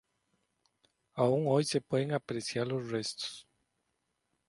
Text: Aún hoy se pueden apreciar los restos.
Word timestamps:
Aún 1.13 1.45
hoy 1.45 1.63
se 1.63 1.79
pueden 1.79 2.11
apreciar 2.11 2.65
los 2.65 2.89
restos. 2.89 3.47